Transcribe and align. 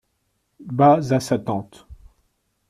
Bas 0.71 0.97
à 1.13 1.19
sa 1.19 1.37
tante. 1.37 1.85